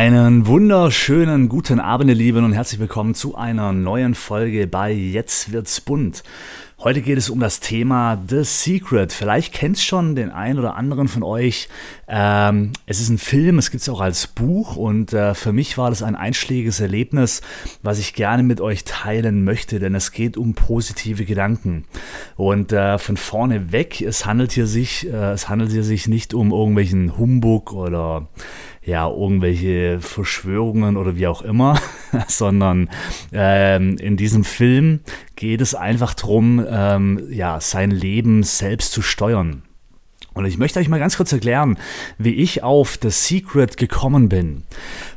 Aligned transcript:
Einen 0.00 0.46
wunderschönen 0.46 1.50
guten 1.50 1.78
Abend, 1.78 2.08
ihr 2.08 2.16
Lieben, 2.16 2.42
und 2.42 2.54
herzlich 2.54 2.80
willkommen 2.80 3.14
zu 3.14 3.34
einer 3.34 3.74
neuen 3.74 4.14
Folge 4.14 4.66
bei 4.66 4.90
Jetzt 4.90 5.52
wird's 5.52 5.82
bunt. 5.82 6.22
Heute 6.82 7.02
geht 7.02 7.18
es 7.18 7.28
um 7.28 7.40
das 7.40 7.60
Thema 7.60 8.18
The 8.26 8.42
Secret. 8.42 9.12
Vielleicht 9.12 9.52
kennt 9.52 9.78
schon 9.78 10.14
den 10.14 10.30
einen 10.30 10.58
oder 10.58 10.76
anderen 10.76 11.08
von 11.08 11.22
euch. 11.22 11.68
Ähm, 12.08 12.72
es 12.86 13.00
ist 13.02 13.10
ein 13.10 13.18
Film, 13.18 13.58
es 13.58 13.70
gibt 13.70 13.82
es 13.82 13.90
auch 13.90 14.00
als 14.00 14.26
Buch 14.26 14.76
und 14.76 15.12
äh, 15.12 15.34
für 15.34 15.52
mich 15.52 15.76
war 15.76 15.90
das 15.90 16.02
ein 16.02 16.16
einschlägiges 16.16 16.80
Erlebnis, 16.80 17.42
was 17.82 17.98
ich 17.98 18.14
gerne 18.14 18.42
mit 18.42 18.62
euch 18.62 18.84
teilen 18.84 19.44
möchte, 19.44 19.78
denn 19.78 19.94
es 19.94 20.12
geht 20.12 20.38
um 20.38 20.54
positive 20.54 21.26
Gedanken. 21.26 21.84
Und 22.36 22.72
äh, 22.72 22.96
von 22.96 23.18
vorne 23.18 23.72
weg, 23.72 24.00
es 24.00 24.24
handelt 24.24 24.52
hier 24.52 24.66
sich, 24.66 25.06
äh, 25.06 25.32
es 25.32 25.50
handelt 25.50 25.72
hier 25.72 25.84
sich 25.84 26.08
nicht 26.08 26.32
um 26.32 26.50
irgendwelchen 26.50 27.18
Humbug 27.18 27.74
oder 27.74 28.30
ja, 28.82 29.08
irgendwelche 29.08 30.00
Verschwörungen 30.00 30.96
oder 30.96 31.16
wie 31.16 31.26
auch 31.26 31.42
immer, 31.42 31.78
sondern 32.28 32.88
ähm, 33.32 33.96
in 33.98 34.16
diesem 34.16 34.44
Film 34.44 35.00
geht 35.36 35.60
es 35.60 35.74
einfach 35.74 36.14
darum, 36.14 36.64
ähm, 36.68 37.22
ja, 37.30 37.60
sein 37.60 37.90
Leben 37.90 38.42
selbst 38.42 38.92
zu 38.92 39.02
steuern. 39.02 39.62
Und 40.32 40.46
ich 40.46 40.58
möchte 40.58 40.78
euch 40.78 40.88
mal 40.88 41.00
ganz 41.00 41.16
kurz 41.16 41.32
erklären, 41.32 41.76
wie 42.16 42.34
ich 42.34 42.62
auf 42.62 42.98
The 43.02 43.10
Secret 43.10 43.76
gekommen 43.76 44.28
bin 44.28 44.62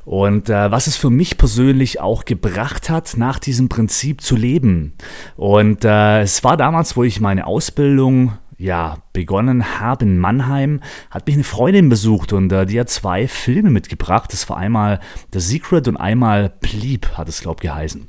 und 0.05 0.49
äh, 0.49 0.71
was 0.71 0.87
es 0.87 0.97
für 0.97 1.11
mich 1.11 1.37
persönlich 1.37 2.01
auch 2.01 2.25
gebracht 2.25 2.89
hat, 2.89 3.15
nach 3.15 3.37
diesem 3.37 3.69
Prinzip 3.69 4.21
zu 4.21 4.35
leben. 4.35 4.93
Und 5.37 5.85
äh, 5.85 6.21
es 6.21 6.43
war 6.43 6.57
damals, 6.57 6.97
wo 6.97 7.03
ich 7.03 7.21
meine 7.21 7.45
Ausbildung 7.45 8.33
ja, 8.57 8.97
begonnen 9.13 9.79
habe 9.79 10.05
in 10.05 10.17
Mannheim, 10.17 10.81
hat 11.09 11.27
mich 11.27 11.35
eine 11.35 11.43
Freundin 11.43 11.89
besucht 11.89 12.33
und 12.33 12.51
äh, 12.51 12.65
die 12.65 12.79
hat 12.79 12.89
zwei 12.89 13.27
Filme 13.27 13.69
mitgebracht. 13.69 14.31
Das 14.33 14.49
war 14.49 14.57
einmal 14.57 14.99
The 15.31 15.39
Secret 15.39 15.87
und 15.87 15.97
einmal 15.97 16.49
Bleep, 16.61 17.17
hat 17.17 17.29
es, 17.29 17.41
glaube 17.41 17.57
ich, 17.61 17.69
geheißen. 17.69 18.07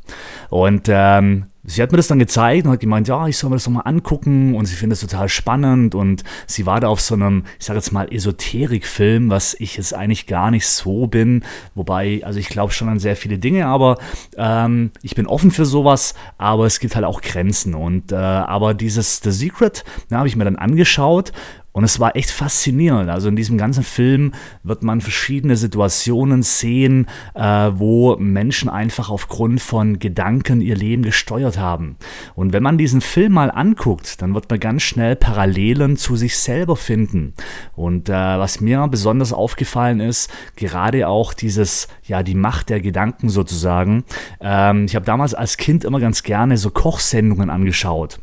Und 0.51 0.89
ähm, 0.89 1.47
sie 1.65 1.83
hat 1.83 1.91
mir 1.91 1.97
das 1.97 2.09
dann 2.09 2.19
gezeigt 2.19 2.67
und 2.67 2.73
hat 2.73 2.81
gemeint, 2.81 3.09
ja, 3.09 3.27
ich 3.27 3.37
soll 3.37 3.51
mir 3.51 3.57
das 3.57 3.67
nochmal 3.67 3.87
angucken 3.87 4.55
und 4.55 4.67
sie 4.67 4.75
findet 4.75 4.99
es 4.99 5.09
total 5.09 5.29
spannend 5.29 5.95
und 5.95 6.23
sie 6.47 6.67
war 6.67 6.81
da 6.81 6.89
auf 6.89 7.01
so 7.01 7.15
einem, 7.15 7.45
ich 7.59 7.67
sage 7.67 7.79
jetzt 7.79 7.93
mal, 7.93 8.13
Esoterik-Film, 8.13 9.31
was 9.31 9.55
ich 9.59 9.77
jetzt 9.77 9.95
eigentlich 9.95 10.27
gar 10.27 10.51
nicht 10.51 10.67
so 10.67 11.07
bin, 11.07 11.45
wobei, 11.75 12.21
also 12.25 12.39
ich 12.39 12.49
glaube 12.49 12.73
schon 12.73 12.89
an 12.89 12.99
sehr 12.99 13.17
viele 13.17 13.39
Dinge, 13.39 13.67
aber 13.67 13.99
ähm, 14.37 14.91
ich 15.03 15.15
bin 15.15 15.27
offen 15.27 15.51
für 15.51 15.65
sowas, 15.65 16.15
aber 16.39 16.67
es 16.67 16.81
gibt 16.81 16.95
halt 16.95 17.05
auch 17.05 17.23
Grenzen 17.23 17.75
und 17.75 18.13
äh, 18.13 18.17
aber 18.17 18.75
dieses 18.75 19.21
The 19.21 19.31
Secret, 19.31 19.85
da 20.11 20.19
habe 20.19 20.29
ich 20.29 20.37
mir 20.37 20.45
dann 20.45 20.57
angeschaut 20.57 21.33
und 21.75 21.83
es 21.83 21.99
war 21.99 22.15
echt 22.15 22.31
faszinierend. 22.31 23.11
Also 23.11 23.29
in 23.29 23.35
diesem 23.35 23.59
ganzen 23.59 23.83
Film 23.83 24.33
wird 24.63 24.85
man 24.85 25.01
verschiedene 25.01 25.57
Situationen 25.57 26.45
sehen, 26.45 27.09
äh, 27.35 27.43
wo 27.75 28.17
Menschen 28.17 28.69
einfach 28.69 29.11
aufgrund 29.11 29.61
von 29.61 29.99
Gedanken 29.99 30.61
ihr 30.61 30.77
Leben 30.77 31.03
gesteuert 31.03 31.59
haben. 31.59 31.97
Und 32.37 32.53
wenn 32.53 32.63
man 32.63 32.79
diesen 32.79 33.01
Film 33.01 33.33
mal 33.33 33.51
anguckt, 33.51 34.23
dann 34.23 34.35
wird 34.35 34.49
man 34.49 34.61
ganz 34.61 34.83
schnell 34.83 35.17
Parallelen 35.17 35.97
zu 35.97 36.15
sich 36.15 36.39
selber 36.39 36.77
finden. 36.77 37.35
Und 37.75 38.09
äh, 38.09 38.13
was 38.13 38.61
mir 38.61 38.87
besonders 38.87 39.33
aufgefallen 39.33 39.99
ist, 39.99 40.31
gerade 40.55 41.09
auch 41.09 41.35
dieses, 41.35 41.89
ja, 42.05 42.23
die 42.23 42.37
Macht 42.37 42.69
der 42.69 42.81
Gedanken 42.81 43.31
sozusagen. 43.31 44.05
Ähm, 44.41 44.85
ich 44.85 44.95
habe 44.95 45.05
damals 45.05 45.35
als 45.35 45.57
Kind 45.57 45.83
immer 45.83 45.99
ganz 45.99 46.23
gerne 46.23 46.57
so 46.57 46.71
Kochsendungen 46.71 47.51
angeschaut 47.51 48.21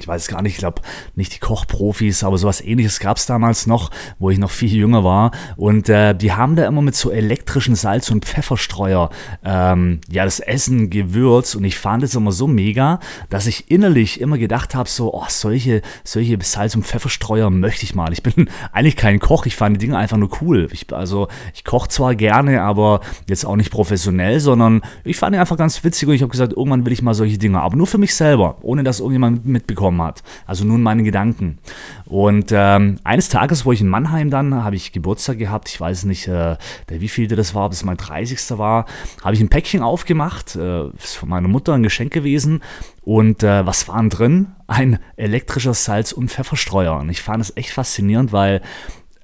ich 0.00 0.08
weiß 0.08 0.28
gar 0.28 0.42
nicht, 0.42 0.54
ich 0.54 0.58
glaube 0.58 0.82
nicht 1.14 1.34
die 1.34 1.38
Kochprofis, 1.38 2.24
aber 2.24 2.38
sowas 2.38 2.60
ähnliches 2.60 3.00
gab 3.00 3.16
es 3.16 3.26
damals 3.26 3.66
noch, 3.66 3.90
wo 4.18 4.30
ich 4.30 4.38
noch 4.38 4.50
viel 4.50 4.72
jünger 4.72 5.04
war. 5.04 5.30
Und 5.56 5.88
äh, 5.88 6.14
die 6.14 6.32
haben 6.32 6.56
da 6.56 6.66
immer 6.66 6.82
mit 6.82 6.94
so 6.94 7.10
elektrischen 7.10 7.74
Salz- 7.74 8.10
und 8.10 8.24
Pfefferstreuer 8.24 9.10
ähm, 9.44 10.00
ja 10.10 10.24
das 10.24 10.40
Essen 10.40 10.90
gewürzt. 10.90 11.56
Und 11.56 11.64
ich 11.64 11.78
fand 11.78 12.02
es 12.02 12.14
immer 12.14 12.32
so 12.32 12.46
mega, 12.46 13.00
dass 13.30 13.46
ich 13.46 13.70
innerlich 13.70 14.20
immer 14.20 14.38
gedacht 14.38 14.74
habe, 14.74 14.88
so, 14.88 15.14
oh, 15.14 15.24
solche, 15.28 15.82
solche 16.02 16.38
Salz- 16.42 16.74
und 16.74 16.84
Pfefferstreuer 16.84 17.50
möchte 17.50 17.84
ich 17.84 17.94
mal. 17.94 18.12
Ich 18.12 18.22
bin 18.22 18.50
eigentlich 18.72 18.96
kein 18.96 19.20
Koch, 19.20 19.46
ich 19.46 19.56
fand 19.56 19.76
die 19.76 19.86
Dinge 19.86 19.96
einfach 19.96 20.16
nur 20.16 20.30
cool. 20.40 20.68
Ich, 20.72 20.92
also 20.92 21.28
ich 21.54 21.64
koche 21.64 21.88
zwar 21.88 22.14
gerne, 22.14 22.62
aber 22.62 23.00
jetzt 23.28 23.46
auch 23.46 23.56
nicht 23.56 23.70
professionell, 23.70 24.40
sondern 24.40 24.82
ich 25.04 25.16
fand 25.16 25.34
die 25.34 25.38
einfach 25.38 25.56
ganz 25.56 25.82
witzig 25.84 26.08
und 26.08 26.14
ich 26.14 26.22
habe 26.22 26.30
gesagt, 26.30 26.52
irgendwann 26.52 26.84
will 26.84 26.92
ich 26.92 27.02
mal 27.02 27.14
solche 27.14 27.38
Dinge, 27.38 27.60
aber 27.60 27.76
nur 27.76 27.86
für 27.86 27.98
mich 27.98 28.14
selber, 28.14 28.58
ohne 28.62 28.82
dass 28.82 29.00
irgendjemand 29.00 29.46
mitbekommt 29.46 29.83
bekommen 29.84 30.02
hat. 30.02 30.22
Also 30.46 30.64
nun 30.64 30.82
meine 30.82 31.02
Gedanken. 31.02 31.58
Und 32.06 32.52
ähm, 32.52 32.96
eines 33.04 33.28
Tages, 33.28 33.66
wo 33.66 33.72
ich 33.72 33.82
in 33.82 33.88
Mannheim 33.88 34.30
dann, 34.30 34.64
habe 34.64 34.76
ich 34.76 34.92
Geburtstag 34.92 35.38
gehabt, 35.38 35.68
ich 35.68 35.78
weiß 35.78 36.04
nicht, 36.04 36.26
äh, 36.26 36.56
der 36.88 37.00
wievielte 37.00 37.36
das 37.36 37.54
war, 37.54 37.66
ob 37.66 37.72
es 37.72 37.84
mein 37.84 37.98
30. 37.98 38.58
war, 38.58 38.86
habe 39.22 39.34
ich 39.34 39.40
ein 39.40 39.50
Päckchen 39.50 39.82
aufgemacht, 39.82 40.56
äh, 40.56 40.88
ist 40.88 41.16
von 41.16 41.28
meiner 41.28 41.48
Mutter 41.48 41.74
ein 41.74 41.82
Geschenk 41.82 42.12
gewesen. 42.12 42.62
Und 43.02 43.42
äh, 43.42 43.66
was 43.66 43.86
waren 43.88 44.08
drin? 44.08 44.52
Ein 44.66 44.98
elektrischer 45.16 45.74
Salz- 45.74 46.12
und 46.12 46.30
Pfefferstreuer. 46.30 46.96
Und 46.96 47.10
ich 47.10 47.20
fand 47.20 47.42
es 47.42 47.54
echt 47.56 47.70
faszinierend, 47.70 48.32
weil 48.32 48.62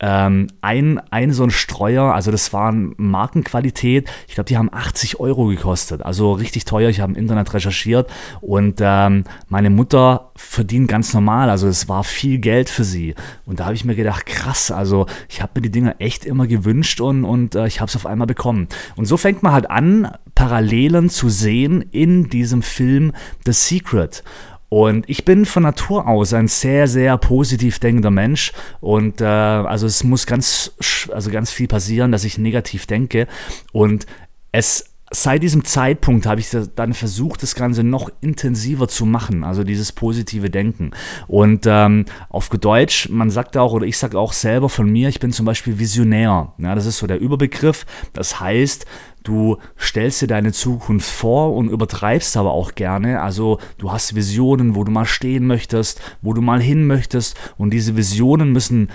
ähm, 0.00 0.48
ein, 0.62 0.98
ein 1.10 1.32
so 1.32 1.44
ein 1.44 1.50
Streuer, 1.50 2.14
also 2.14 2.30
das 2.30 2.52
war 2.52 2.72
Markenqualität, 2.72 4.10
ich 4.26 4.34
glaube, 4.34 4.48
die 4.48 4.56
haben 4.56 4.70
80 4.72 5.20
Euro 5.20 5.46
gekostet, 5.46 6.02
also 6.02 6.32
richtig 6.32 6.64
teuer. 6.64 6.88
Ich 6.88 7.00
habe 7.00 7.12
im 7.12 7.18
Internet 7.18 7.52
recherchiert 7.52 8.10
und 8.40 8.80
ähm, 8.80 9.24
meine 9.48 9.70
Mutter 9.70 10.30
verdient 10.36 10.88
ganz 10.88 11.12
normal, 11.12 11.50
also 11.50 11.68
es 11.68 11.88
war 11.88 12.02
viel 12.04 12.38
Geld 12.38 12.70
für 12.70 12.84
sie. 12.84 13.14
Und 13.44 13.60
da 13.60 13.66
habe 13.66 13.74
ich 13.74 13.84
mir 13.84 13.94
gedacht, 13.94 14.26
krass, 14.26 14.70
also 14.70 15.06
ich 15.28 15.42
habe 15.42 15.52
mir 15.56 15.62
die 15.62 15.70
Dinger 15.70 15.96
echt 15.98 16.24
immer 16.24 16.46
gewünscht 16.46 17.00
und, 17.00 17.24
und 17.24 17.54
äh, 17.54 17.66
ich 17.66 17.80
habe 17.80 17.88
es 17.88 17.96
auf 17.96 18.06
einmal 18.06 18.26
bekommen. 18.26 18.68
Und 18.96 19.04
so 19.04 19.16
fängt 19.16 19.42
man 19.42 19.52
halt 19.52 19.70
an, 19.70 20.10
Parallelen 20.34 21.10
zu 21.10 21.28
sehen 21.28 21.84
in 21.90 22.30
diesem 22.30 22.62
Film 22.62 23.12
The 23.44 23.52
Secret. 23.52 24.24
Und 24.70 25.10
ich 25.10 25.24
bin 25.24 25.46
von 25.46 25.64
Natur 25.64 26.06
aus 26.06 26.32
ein 26.32 26.46
sehr, 26.46 26.86
sehr 26.86 27.18
positiv 27.18 27.80
denkender 27.80 28.12
Mensch. 28.12 28.52
Und 28.80 29.20
äh, 29.20 29.24
also 29.24 29.86
es 29.86 30.04
muss 30.04 30.26
ganz, 30.26 30.72
also 31.12 31.30
ganz 31.30 31.50
viel 31.50 31.66
passieren, 31.66 32.12
dass 32.12 32.24
ich 32.24 32.38
negativ 32.38 32.86
denke. 32.86 33.26
Und 33.72 34.06
es 34.52 34.89
seit 35.10 35.42
diesem 35.42 35.64
Zeitpunkt 35.64 36.26
habe 36.26 36.40
ich 36.40 36.48
dann 36.74 36.94
versucht, 36.94 37.42
das 37.42 37.54
Ganze 37.54 37.82
noch 37.82 38.10
intensiver 38.20 38.86
zu 38.88 39.06
machen, 39.06 39.42
also 39.44 39.64
dieses 39.64 39.92
positive 39.92 40.50
Denken. 40.50 40.92
Und 41.26 41.66
ähm, 41.66 42.04
auf 42.28 42.48
Deutsch, 42.48 43.08
man 43.08 43.30
sagt 43.30 43.56
auch, 43.56 43.72
oder 43.72 43.86
ich 43.86 43.98
sage 43.98 44.18
auch 44.18 44.32
selber 44.32 44.68
von 44.68 44.90
mir, 44.90 45.08
ich 45.08 45.20
bin 45.20 45.32
zum 45.32 45.46
Beispiel 45.46 45.78
Visionär. 45.78 46.52
Ja, 46.58 46.74
das 46.74 46.86
ist 46.86 46.98
so 46.98 47.06
der 47.06 47.20
Überbegriff. 47.20 47.86
Das 48.12 48.40
heißt, 48.40 48.86
Du 49.22 49.58
stellst 49.78 50.22
dir 50.22 50.28
deine 50.28 50.52
Zukunft 50.52 51.10
vor 51.10 51.54
und 51.54 51.68
übertreibst 51.68 52.36
aber 52.36 52.52
auch 52.52 52.74
gerne. 52.74 53.20
Also 53.20 53.58
du 53.76 53.92
hast 53.92 54.14
Visionen, 54.14 54.74
wo 54.74 54.84
du 54.84 54.90
mal 54.90 55.04
stehen 55.04 55.46
möchtest, 55.46 56.00
wo 56.22 56.32
du 56.32 56.40
mal 56.40 56.60
hin 56.60 56.86
möchtest. 56.86 57.36
Und 57.58 57.70
diese 57.70 57.96
Visionen 57.96 58.50
müssen 58.52 58.88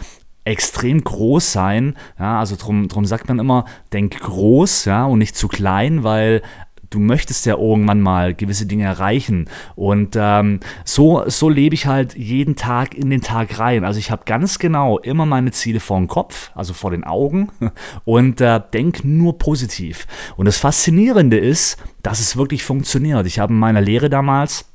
extrem 0.45 1.03
groß 1.03 1.51
sein. 1.51 1.95
Ja, 2.17 2.39
also 2.39 2.55
drum, 2.55 2.87
drum 2.87 3.05
sagt 3.05 3.27
man 3.27 3.39
immer, 3.39 3.65
denk 3.91 4.19
groß, 4.19 4.85
ja, 4.85 5.05
und 5.05 5.19
nicht 5.19 5.35
zu 5.35 5.47
klein, 5.47 6.03
weil 6.03 6.41
du 6.89 6.99
möchtest 6.99 7.45
ja 7.45 7.57
irgendwann 7.57 7.99
mal 7.99 8.33
gewisse 8.33 8.65
Dinge 8.65 8.85
erreichen. 8.85 9.49
Und 9.75 10.15
ähm, 10.17 10.59
so, 10.85 11.23
so 11.27 11.49
lebe 11.49 11.75
ich 11.75 11.87
halt 11.87 12.15
jeden 12.15 12.55
Tag 12.55 12.95
in 12.95 13.09
den 13.09 13.21
Tag 13.21 13.59
rein. 13.59 13.83
Also 13.83 13.99
ich 13.99 14.11
habe 14.11 14.23
ganz 14.25 14.59
genau 14.59 14.99
immer 14.99 15.25
meine 15.25 15.51
Ziele 15.51 15.79
vor 15.79 15.97
dem 15.97 16.07
Kopf, 16.07 16.51
also 16.55 16.73
vor 16.73 16.91
den 16.91 17.03
Augen 17.03 17.49
und 18.05 18.39
äh, 18.39 18.61
denk 18.73 19.03
nur 19.03 19.37
positiv. 19.37 20.07
Und 20.37 20.45
das 20.45 20.57
Faszinierende 20.57 21.37
ist, 21.37 21.77
dass 22.01 22.19
es 22.19 22.37
wirklich 22.37 22.63
funktioniert. 22.63 23.25
Ich 23.27 23.39
habe 23.39 23.53
in 23.53 23.59
meiner 23.59 23.81
Lehre 23.81 24.09
damals 24.09 24.65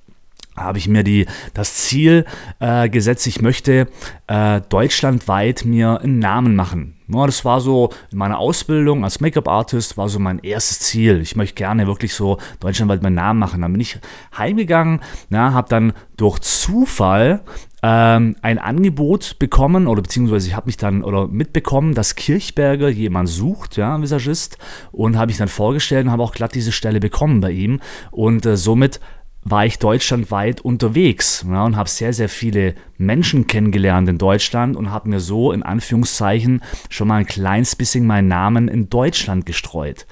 habe 0.57 0.79
ich 0.79 0.89
mir 0.89 1.05
die, 1.05 1.27
das 1.55 1.75
Ziel 1.75 2.25
äh, 2.59 2.89
gesetzt, 2.89 3.27
ich 3.27 3.41
möchte 3.41 3.89
äh, 4.27 4.61
deutschlandweit 4.69 5.65
mir 5.65 6.01
einen 6.01 6.19
Namen 6.19 6.55
machen. 6.55 6.97
Ja, 7.09 7.27
das 7.27 7.45
war 7.45 7.61
so 7.61 7.91
in 8.13 8.19
meiner 8.19 8.39
Ausbildung 8.39 9.03
als 9.03 9.21
Make-up-Artist, 9.21 9.97
war 9.97 10.09
so 10.09 10.19
mein 10.19 10.39
erstes 10.41 10.81
Ziel. 10.81 11.21
Ich 11.21 11.35
möchte 11.35 11.57
gerne 11.57 11.87
wirklich 11.87 12.15
so 12.15 12.39
deutschlandweit 12.61 13.03
meinen 13.03 13.15
Namen 13.15 13.41
machen. 13.41 13.63
Dann 13.63 13.73
bin 13.73 13.81
ich 13.81 13.99
heimgegangen, 14.37 15.01
habe 15.33 15.69
dann 15.69 15.93
durch 16.17 16.39
Zufall 16.41 17.43
ähm, 17.83 18.37
ein 18.43 18.59
Angebot 18.59 19.39
bekommen 19.39 19.87
oder 19.87 20.03
beziehungsweise 20.03 20.49
ich 20.49 20.55
habe 20.55 20.67
mich 20.67 20.77
dann 20.77 21.03
oder 21.03 21.27
mitbekommen, 21.29 21.95
dass 21.95 22.15
Kirchberger 22.15 22.89
jemand 22.89 23.29
sucht, 23.29 23.77
ja, 23.77 24.01
Visagist 24.01 24.59
und 24.93 25.17
habe 25.17 25.31
ich 25.31 25.39
dann 25.39 25.49
vorgestellt 25.49 26.07
und 26.07 26.13
habe 26.13 26.23
auch 26.23 26.33
glatt 26.33 26.55
diese 26.55 26.73
Stelle 26.73 27.01
bekommen 27.01 27.41
bei 27.41 27.51
ihm 27.51 27.81
und 28.11 28.45
äh, 28.47 28.57
somit 28.57 29.01
war 29.43 29.65
ich 29.65 29.79
deutschlandweit 29.79 30.61
unterwegs 30.61 31.45
ja, 31.49 31.65
und 31.65 31.77
habe 31.77 31.89
sehr, 31.89 32.13
sehr 32.13 32.29
viele 32.29 32.75
Menschen 32.99 33.47
kennengelernt 33.47 34.09
in 34.09 34.19
Deutschland 34.19 34.77
und 34.77 34.91
habe 34.91 35.09
mir 35.09 35.21
so 35.21 35.53
in 35.53 35.63
Anführungszeichen 35.63 36.63
schon 36.89 37.09
mal 37.09 37.17
ein 37.17 37.27
kleines 37.27 37.77
bisschen 37.77 38.07
meinen 38.07 38.29
Namen 38.29 38.69
in 38.69 38.91
Deutschland 38.91 39.47
gestreut. 39.47 40.07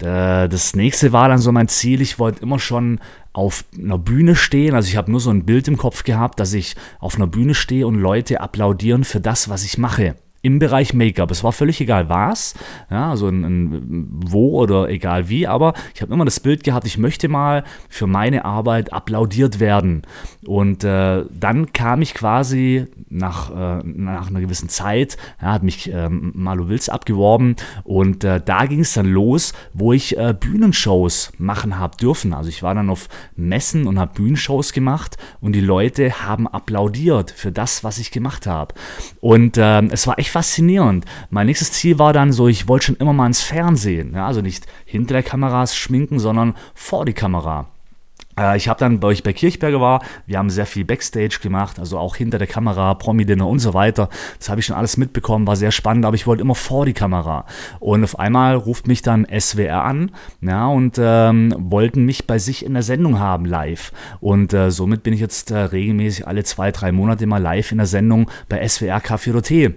Äh, 0.00 0.48
das 0.48 0.76
nächste 0.76 1.12
war 1.12 1.28
dann 1.28 1.38
so 1.38 1.50
mein 1.52 1.68
Ziel, 1.68 2.00
ich 2.00 2.18
wollte 2.18 2.42
immer 2.42 2.58
schon 2.58 3.00
auf 3.32 3.64
einer 3.76 3.98
Bühne 3.98 4.36
stehen, 4.36 4.74
also 4.74 4.88
ich 4.88 4.96
habe 4.96 5.10
nur 5.10 5.20
so 5.20 5.30
ein 5.30 5.44
Bild 5.44 5.66
im 5.66 5.76
Kopf 5.76 6.04
gehabt, 6.04 6.38
dass 6.38 6.52
ich 6.52 6.76
auf 7.00 7.16
einer 7.16 7.26
Bühne 7.26 7.54
stehe 7.54 7.86
und 7.86 7.96
Leute 7.96 8.40
applaudieren 8.40 9.04
für 9.04 9.20
das, 9.20 9.48
was 9.48 9.64
ich 9.64 9.78
mache 9.78 10.14
im 10.42 10.58
Bereich 10.58 10.92
Make-up. 10.92 11.30
Es 11.30 11.44
war 11.44 11.52
völlig 11.52 11.80
egal 11.80 12.08
was, 12.08 12.54
ja, 12.90 13.10
also 13.10 13.28
ein, 13.28 13.44
ein, 13.44 14.08
wo 14.10 14.60
oder 14.60 14.88
egal 14.88 15.28
wie, 15.28 15.46
aber 15.46 15.72
ich 15.94 16.02
habe 16.02 16.12
immer 16.12 16.24
das 16.24 16.40
Bild 16.40 16.64
gehabt, 16.64 16.86
ich 16.86 16.98
möchte 16.98 17.28
mal 17.28 17.62
für 17.88 18.08
meine 18.08 18.44
Arbeit 18.44 18.92
applaudiert 18.92 19.60
werden. 19.60 20.02
Und 20.44 20.82
äh, 20.82 21.24
dann 21.30 21.72
kam 21.72 22.02
ich 22.02 22.14
quasi 22.14 22.86
nach, 23.08 23.50
äh, 23.50 23.82
nach 23.84 24.28
einer 24.28 24.40
gewissen 24.40 24.68
Zeit, 24.68 25.16
ja, 25.40 25.52
hat 25.52 25.62
mich 25.62 25.92
äh, 25.92 26.08
Malu 26.08 26.68
Wills 26.68 26.88
abgeworben 26.88 27.54
und 27.84 28.24
äh, 28.24 28.40
da 28.44 28.66
ging 28.66 28.80
es 28.80 28.94
dann 28.94 29.06
los, 29.06 29.52
wo 29.72 29.92
ich 29.92 30.16
äh, 30.18 30.34
Bühnenshows 30.38 31.32
machen 31.38 31.78
habe 31.78 31.96
dürfen. 31.96 32.34
Also 32.34 32.48
ich 32.48 32.64
war 32.64 32.74
dann 32.74 32.90
auf 32.90 33.08
Messen 33.36 33.86
und 33.86 33.98
habe 33.98 34.14
Bühnenshows 34.14 34.72
gemacht 34.72 35.18
und 35.40 35.52
die 35.52 35.60
Leute 35.60 36.26
haben 36.26 36.48
applaudiert 36.48 37.30
für 37.30 37.52
das, 37.52 37.84
was 37.84 37.98
ich 37.98 38.10
gemacht 38.10 38.48
habe. 38.48 38.74
Und 39.20 39.56
äh, 39.56 39.82
es 39.86 40.06
war 40.08 40.18
echt 40.18 40.31
faszinierend. 40.32 41.04
Mein 41.30 41.46
nächstes 41.46 41.72
Ziel 41.72 41.98
war 41.98 42.12
dann 42.12 42.32
so, 42.32 42.48
ich 42.48 42.66
wollte 42.66 42.86
schon 42.86 42.96
immer 42.96 43.12
mal 43.12 43.26
ins 43.26 43.42
Fernsehen. 43.42 44.14
Ja, 44.14 44.26
also 44.26 44.40
nicht 44.40 44.66
hinter 44.84 45.14
der 45.14 45.22
Kamera 45.22 45.66
schminken, 45.66 46.18
sondern 46.18 46.54
vor 46.74 47.04
die 47.04 47.12
Kamera. 47.12 47.71
Äh, 48.42 48.56
ich 48.56 48.68
habe 48.68 48.80
dann, 48.80 49.00
bei 49.00 49.08
euch 49.08 49.22
bei 49.22 49.32
Kirchberger 49.32 49.80
war, 49.80 50.02
wir 50.26 50.38
haben 50.38 50.50
sehr 50.50 50.66
viel 50.66 50.84
Backstage 50.84 51.38
gemacht, 51.42 51.78
also 51.78 51.98
auch 51.98 52.16
hinter 52.16 52.38
der 52.38 52.46
Kamera, 52.46 52.94
Promi-Dinner 52.94 53.46
und 53.46 53.60
so 53.60 53.74
weiter. 53.74 54.08
Das 54.38 54.48
habe 54.48 54.60
ich 54.60 54.66
schon 54.66 54.76
alles 54.76 54.96
mitbekommen, 54.96 55.46
war 55.46 55.56
sehr 55.56 55.70
spannend, 55.70 56.04
aber 56.04 56.14
ich 56.14 56.26
wollte 56.26 56.42
immer 56.42 56.54
vor 56.54 56.86
die 56.86 56.92
Kamera. 56.92 57.46
Und 57.80 58.04
auf 58.04 58.18
einmal 58.18 58.56
ruft 58.56 58.86
mich 58.86 59.02
dann 59.02 59.26
SWR 59.26 59.84
an 59.84 60.10
ja, 60.40 60.66
und 60.66 60.98
ähm, 60.98 61.54
wollten 61.58 62.04
mich 62.04 62.26
bei 62.26 62.38
sich 62.38 62.64
in 62.64 62.74
der 62.74 62.82
Sendung 62.82 63.18
haben, 63.18 63.44
live. 63.44 63.92
Und 64.20 64.52
äh, 64.52 64.70
somit 64.70 65.02
bin 65.02 65.14
ich 65.14 65.20
jetzt 65.20 65.50
äh, 65.50 65.58
regelmäßig 65.58 66.26
alle 66.26 66.44
zwei, 66.44 66.70
drei 66.72 66.92
Monate 66.92 67.26
mal 67.26 67.40
live 67.40 67.72
in 67.72 67.78
der 67.78 67.86
Sendung 67.86 68.30
bei 68.48 68.66
SWR 68.66 68.98
Café 68.98 69.32
Roté. 69.32 69.74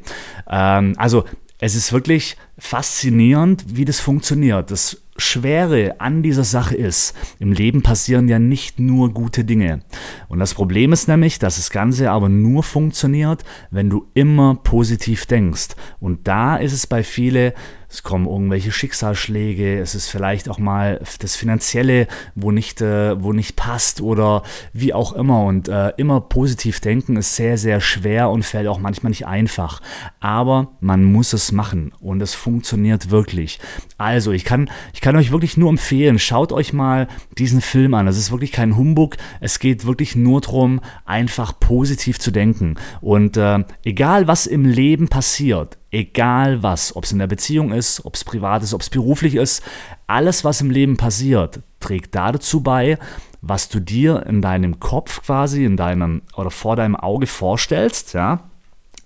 Ähm, 0.50 0.94
also 0.98 1.26
es 1.60 1.76
ist 1.76 1.94
wirklich 1.94 2.38
faszinierend, 2.58 3.64
wie 3.68 3.86
das 3.86 4.00
funktioniert. 4.00 4.72
Das 4.72 5.02
Schwere 5.18 6.02
an 6.02 6.24
dieser 6.24 6.44
Sache 6.44 6.76
ist, 6.76 7.16
im 7.40 7.54
Leben 7.54 7.82
passieren 7.82 8.28
ja 8.28 8.38
nicht 8.38 8.80
nur 8.80 9.14
gute 9.14 9.46
Dinge. 9.46 9.80
Und 10.28 10.40
das 10.40 10.54
Problem 10.54 10.92
ist 10.92 11.08
nämlich, 11.08 11.40
dass 11.40 11.56
das 11.56 11.70
Ganze 11.70 12.12
aber 12.12 12.28
nur 12.28 12.64
funktioniert, 12.64 13.44
wenn 13.72 13.90
du 13.90 14.08
immer 14.14 14.56
positiv 14.56 15.26
denkst. 15.26 15.70
Und 16.00 16.28
da 16.28 16.58
ist 16.58 16.74
es 16.74 16.86
bei 16.86 17.04
vielen 17.04 17.54
es 17.90 18.04
kommen 18.04 18.26
irgendwelche 18.26 18.72
Schicksalsschläge, 18.72 19.80
es 19.80 19.96
ist 19.96 20.10
vielleicht 20.10 20.50
auch 20.50 20.58
mal 20.58 21.02
das 21.20 21.36
Finanzielle, 21.36 22.08
wo 22.34 22.52
nicht, 22.52 22.82
äh, 22.82 23.22
wo 23.22 23.34
nicht 23.34 23.56
passt 23.56 24.02
oder 24.02 24.44
wie 24.74 24.94
auch 24.94 25.14
immer. 25.14 25.44
Und 25.44 25.68
äh, 25.68 25.94
immer 25.98 26.22
positiv 26.22 26.80
denken 26.80 27.16
ist 27.16 27.36
sehr, 27.36 27.58
sehr 27.58 27.82
schwer 27.82 28.30
und 28.30 28.44
fällt 28.44 28.68
auch 28.68 28.80
manchmal 28.80 29.12
nicht 29.12 29.28
einfach. 29.28 29.82
Aber 30.20 30.76
man 30.80 31.04
muss 31.04 31.34
es 31.34 31.52
machen 31.52 31.94
und 32.00 32.22
es 32.22 32.34
funktioniert 32.34 33.12
wirklich. 33.12 33.60
Also, 33.98 34.32
ich 34.32 34.44
kann, 34.44 34.70
ich 34.94 35.02
kann 35.02 35.16
euch 35.16 35.32
wirklich 35.32 35.58
nur 35.58 35.70
empfehlen, 35.70 36.20
schaut 36.20 36.52
euch 36.52 36.74
mal 36.74 37.08
diesen 37.38 37.62
Film 37.62 37.94
an. 37.94 38.06
Das 38.06 38.18
ist 38.18 38.32
wirklich 38.32 38.52
kein 38.52 38.76
Humbug. 38.76 39.18
Es 39.40 39.60
geht 39.60 39.86
wirklich 39.86 40.16
nur 40.16 40.42
darum, 40.42 40.82
einfach 41.06 41.60
positiv 41.60 42.20
zu 42.20 42.32
denken. 42.32 42.76
Und 43.02 43.38
äh, 43.38 43.64
egal 43.84 44.28
was 44.28 44.48
im 44.48 44.66
Leben 44.66 45.08
passiert, 45.08 45.78
egal 45.92 46.64
was, 46.64 46.96
ob 46.96 47.04
es 47.04 47.12
in 47.12 47.20
der 47.20 47.28
Beziehung 47.28 47.72
ist, 47.72 48.06
ob 48.06 48.16
es 48.16 48.24
privat 48.24 48.64
ist, 48.64 48.74
ob 48.74 48.82
es 48.82 48.90
beruflich 48.90 49.36
ist, 49.36 49.64
alles, 50.08 50.44
was 50.44 50.62
im 50.62 50.70
Leben 50.70 50.98
passiert, 50.98 51.62
trägt 51.80 52.16
dazu 52.16 52.62
bei, 52.62 52.98
was 53.42 53.70
du 53.70 53.80
dir 53.80 54.26
in 54.28 54.42
deinem 54.42 54.80
Kopf 54.80 55.24
quasi, 55.24 55.66
in 55.66 55.78
deinem 55.78 56.24
oder 56.36 56.52
vor 56.52 56.76
deinem 56.76 56.96
Auge 56.96 57.28
vorstellst, 57.28 58.14
ja, 58.14 58.50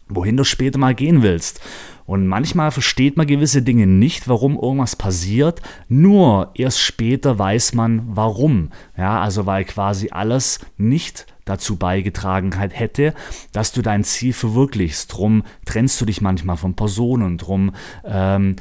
wohin 0.08 0.38
du 0.38 0.44
später 0.44 0.80
mal 0.80 0.96
gehen 0.96 1.22
willst. 1.22 1.62
Und 2.10 2.26
manchmal 2.26 2.72
versteht 2.72 3.18
man 3.18 3.28
gewisse 3.28 3.62
Dinge 3.62 3.86
nicht, 3.86 4.28
warum 4.28 4.58
irgendwas 4.60 4.96
passiert. 4.96 5.62
Nur 5.90 6.50
erst 6.56 6.80
später 6.80 7.38
weiß 7.38 7.76
man, 7.76 8.02
warum. 8.08 8.72
Ja, 8.98 9.22
also 9.22 9.46
weil 9.46 9.64
quasi 9.64 10.10
alles 10.10 10.60
nicht 10.76 11.28
dazu 11.46 11.76
beigetragen 11.76 12.52
hätte, 12.52 13.14
dass 13.52 13.74
du 13.74 13.84
dein 13.84 14.04
Ziel 14.04 14.34
verwirklichst. 14.34 15.14
Drum 15.14 15.44
trennst 15.66 16.02
du 16.02 16.06
dich 16.06 16.20
manchmal 16.20 16.58
von 16.58 16.76
Personen, 16.76 17.38
drum 17.38 17.74
ähm, 18.04 18.56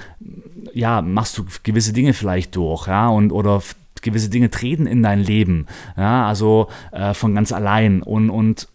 ja, 0.75 1.01
machst 1.01 1.39
du 1.39 1.47
gewisse 1.63 1.95
Dinge 1.95 2.13
vielleicht 2.13 2.55
durch, 2.55 2.87
ja, 2.87 3.09
und 3.09 3.33
oder 3.33 3.63
gewisse 4.03 4.29
Dinge 4.29 4.51
treten 4.51 4.87
in 4.87 5.03
dein 5.03 5.21
Leben, 5.21 5.67
ja, 5.97 6.29
also 6.29 6.69
äh, 6.93 7.15
von 7.15 7.35
ganz 7.35 7.53
allein 7.53 8.03
und, 8.03 8.29
und 8.29 8.69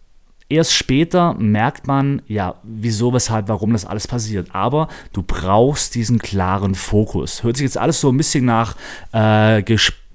Erst 0.50 0.74
später 0.74 1.34
merkt 1.36 1.88
man, 1.88 2.22
ja, 2.28 2.56
wieso, 2.64 3.14
weshalb, 3.14 3.48
warum 3.48 3.74
das 3.74 3.86
alles 3.86 4.08
passiert. 4.08 4.50
Aber 4.54 4.88
du 5.14 5.24
brauchst 5.24 5.96
diesen 5.96 6.20
klaren 6.20 6.76
Fokus. 6.76 7.44
Hört 7.44 7.58
sich 7.58 7.66
jetzt 7.66 7.78
alles 7.78 8.00
so 8.02 8.10
ein 8.10 8.18
bisschen 8.18 8.46
nach 8.46 8.76
äh, 9.12 9.64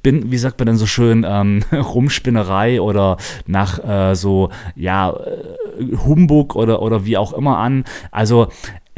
bin, 0.02 0.30
wie 0.30 0.38
sagt 0.38 0.58
man 0.58 0.66
denn 0.66 0.76
so 0.76 0.86
schön, 0.86 1.24
ähm, 1.28 1.62
Rumspinnerei 1.72 2.80
oder 2.80 3.16
nach 3.46 3.78
äh, 3.84 4.14
so, 4.14 4.50
ja, 4.74 5.10
äh, 5.10 5.96
Humbug 6.04 6.56
oder, 6.56 6.82
oder 6.82 7.04
wie 7.04 7.16
auch 7.16 7.32
immer 7.32 7.58
an. 7.58 7.84
Also 8.10 8.48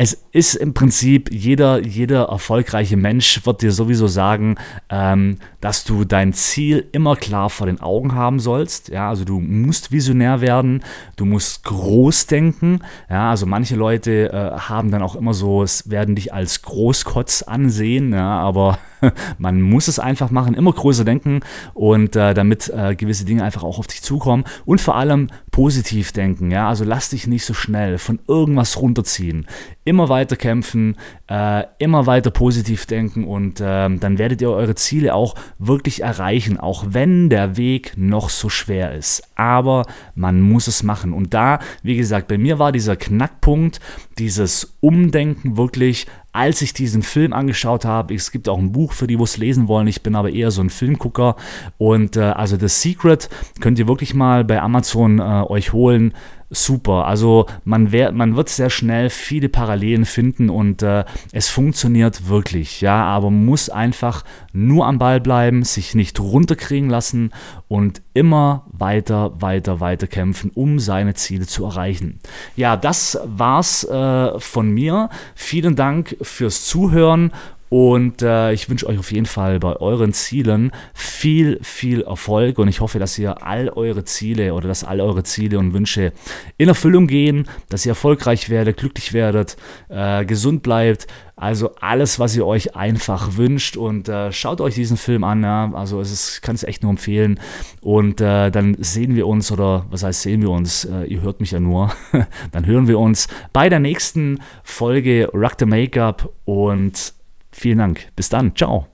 es 0.03 0.25
ist 0.33 0.55
im 0.55 0.73
Prinzip, 0.73 1.31
jeder, 1.31 1.87
jeder 1.87 2.31
erfolgreiche 2.31 2.97
Mensch 2.97 3.45
wird 3.45 3.61
dir 3.61 3.71
sowieso 3.71 4.07
sagen, 4.07 4.57
ähm, 4.89 5.37
dass 5.61 5.85
du 5.85 6.07
dein 6.07 6.33
Ziel 6.33 6.89
immer 6.93 7.17
klar 7.17 7.51
vor 7.51 7.67
den 7.67 7.83
Augen 7.83 8.15
haben 8.15 8.41
sollst. 8.41 8.89
Ja, 8.89 9.11
also 9.11 9.27
du 9.27 9.41
musst 9.41 9.93
visionär 9.93 10.41
werden, 10.41 10.83
du 11.17 11.27
musst 11.27 11.65
groß 11.65 12.29
denken. 12.29 12.81
Ja, 13.11 13.29
also 13.29 13.45
manche 13.45 13.77
Leute 13.77 14.33
äh, 14.33 14.59
haben 14.59 14.91
dann 14.91 15.03
auch 15.03 15.17
immer 15.17 15.35
so, 15.35 15.63
es 15.63 15.91
werden 15.91 16.15
dich 16.15 16.33
als 16.33 16.63
Großkotz 16.63 17.43
ansehen, 17.43 18.15
ja, 18.15 18.41
aber 18.41 18.79
man 19.39 19.61
muss 19.61 19.89
es 19.89 19.99
einfach 19.99 20.31
machen, 20.31 20.55
immer 20.55 20.73
größer 20.73 21.05
denken 21.05 21.41
und 21.75 22.17
äh, 22.17 22.35
damit 22.35 22.69
äh, 22.69 22.95
gewisse 22.95 23.25
Dinge 23.25 23.45
einfach 23.45 23.63
auch 23.63 23.79
auf 23.79 23.87
dich 23.87 24.03
zukommen 24.03 24.45
und 24.65 24.81
vor 24.81 24.97
allem 24.97 25.29
positiv 25.51 26.13
denken. 26.13 26.51
Ja, 26.51 26.69
also 26.69 26.85
lass 26.85 27.11
dich 27.11 27.27
nicht 27.27 27.45
so 27.45 27.55
schnell 27.55 27.99
von 27.99 28.21
irgendwas 28.27 28.81
runterziehen 28.81 29.47
immer 29.91 30.09
weiter 30.09 30.37
kämpfen, 30.37 30.97
äh, 31.29 31.65
immer 31.79 32.07
weiter 32.07 32.31
positiv 32.31 32.87
denken 32.87 33.25
und 33.25 33.61
äh, 33.61 33.89
dann 33.89 34.19
werdet 34.19 34.41
ihr 34.41 34.51
eure 34.51 34.77
Ziele 34.77 35.15
auch 35.15 35.35
wirklich 35.59 36.03
erreichen, 36.03 36.61
auch 36.61 36.85
wenn 36.91 37.29
der 37.29 37.57
Weg 37.57 37.95
noch 37.97 38.31
so 38.31 38.49
schwer 38.49 38.95
ist. 38.95 39.23
Aber 39.35 39.87
man 40.15 40.41
muss 40.41 40.69
es 40.69 40.85
machen. 40.85 41.13
Und 41.13 41.35
da, 41.35 41.59
wie 41.83 41.97
gesagt, 41.97 42.29
bei 42.29 42.39
mir 42.39 42.61
war 42.61 42.71
dieser 42.71 42.95
Knackpunkt, 42.95 43.81
dieses 44.17 44.77
Umdenken 44.81 45.57
wirklich 45.57 46.07
als 46.33 46.63
ich 46.63 46.73
diesen 46.73 47.03
Film 47.03 47.33
angeschaut 47.33 47.85
habe, 47.85 48.15
es 48.15 48.31
gibt 48.31 48.49
auch 48.49 48.59
ein 48.59 48.73
Buch 48.73 48.93
für 48.93 49.07
die, 49.07 49.19
wo 49.19 49.25
es 49.25 49.37
lesen 49.37 49.69
wollen, 49.69 49.89
ich 49.89 50.03
bin 50.03 50.15
aber 50.15 50.31
eher 50.31 50.51
so 50.51 50.63
ein 50.63 50.71
Filmgucker. 50.71 51.37
Und 51.79 52.17
äh, 52.17 52.21
also 52.21 52.57
The 52.57 52.69
Secret 52.69 53.29
könnt 53.61 53.79
ihr 53.79 53.89
wirklich 53.89 54.15
mal 54.15 54.45
bei 54.45 54.61
Amazon 54.61 55.19
äh, 55.19 55.23
euch 55.23 55.73
holen 55.73 56.15
super. 56.51 57.07
Also 57.07 57.47
man, 57.65 57.93
wär, 57.93 58.13
man 58.13 58.37
wird 58.37 58.49
sehr 58.49 58.71
schnell 58.71 59.09
viele 59.09 59.49
Parallelen 59.49 60.05
finden 60.05 60.51
und 60.51 60.83
äh, 60.83 61.05
es 61.33 61.49
funktioniert 61.49 62.29
wirklich, 62.29 62.81
ja, 62.81 63.05
aber 63.05 63.31
man 63.31 63.45
muss 63.45 63.71
einfach 63.71 64.25
nur 64.53 64.87
am 64.87 64.99
Ball 64.99 65.21
bleiben, 65.21 65.63
sich 65.63 65.95
nicht 65.95 66.19
runterkriegen 66.21 66.91
lassen 66.91 67.31
und 67.69 68.03
immer 68.15 68.67
weiter, 68.73 69.41
weiter, 69.41 69.81
weiter 69.81 70.09
kämpfen, 70.09 70.51
um 70.55 70.81
seine 70.81 71.15
Ziele 71.15 71.47
zu 71.47 71.65
erreichen. 71.65 72.19
Ja, 72.57 72.77
das 72.77 73.19
war's 73.25 73.85
äh, 73.85 74.39
von 74.39 74.71
mir. 74.71 75.09
Vielen 75.35 75.77
Dank 75.77 76.17
fürs 76.21 76.67
Zuhören 76.67 77.33
Und 77.71 78.21
äh, 78.21 78.53
ich 78.53 78.69
wünsche 78.69 78.87
euch 78.89 78.99
auf 78.99 79.13
jeden 79.13 79.27
Fall 79.27 79.61
bei 79.61 79.77
euren 79.77 80.13
Zielen 80.13 80.73
viel, 80.93 81.61
viel 81.63 82.03
Erfolg 82.03 82.59
und 82.59 82.67
ich 82.67 82.81
hoffe, 82.81 82.99
dass 82.99 83.17
ihr 83.17 83.47
all 83.47 83.69
eure 83.69 84.05
Ziele 84.05 84.55
oder 84.55 84.67
dass 84.67 84.83
all 84.83 85.01
eure 85.01 85.23
Ziele 85.23 85.57
und 85.57 85.73
Wünsche 85.73 86.13
in 86.59 86.69
Erfüllung 86.69 87.07
gehen, 87.07 87.47
dass 87.69 87.87
ihr 87.87 87.93
erfolgreich 87.93 88.51
werdet, 88.51 88.77
glücklich 88.77 89.13
werdet, 89.13 89.57
äh, 89.89 90.25
gesund 90.25 90.65
bleibt. 90.65 91.07
Also 91.37 91.77
alles, 91.81 92.19
was 92.19 92.37
ihr 92.37 92.45
euch 92.45 92.75
einfach 92.75 93.37
wünscht 93.37 93.77
und 93.77 94.09
äh, 94.09 94.33
schaut 94.33 94.61
euch 94.61 94.75
diesen 94.75 94.97
Film 94.97 95.23
an. 95.23 95.45
Ja? 95.45 95.71
Also 95.73 96.01
es 96.01 96.11
ist, 96.11 96.43
kann 96.43 96.57
es 96.57 96.65
echt 96.65 96.83
nur 96.83 96.91
empfehlen. 96.91 97.39
Und 97.81 98.21
äh, 98.21 98.51
dann 98.51 98.77
sehen 98.81 99.15
wir 99.15 99.29
uns 99.29 99.53
oder 99.53 99.87
was 99.91 100.03
heißt 100.03 100.23
sehen 100.23 100.43
wir 100.43 100.51
uns? 100.51 100.87
Äh, 100.87 101.05
ihr 101.05 101.23
hört 101.23 101.41
mich 101.41 101.53
ja 101.53 101.61
nur. 101.61 101.93
dann 102.51 102.67
hören 102.67 102.89
wir 102.89 102.99
uns 102.99 103.29
bei 103.53 103.69
der 103.69 103.79
nächsten 103.79 104.41
Folge 104.65 105.31
Rock 105.33 105.55
the 105.61 105.67
Makeup 105.67 106.31
und 106.45 107.15
Vielen 107.53 107.79
Dank. 107.79 108.09
Bis 108.17 108.29
dann. 108.29 108.55
Ciao. 108.55 108.87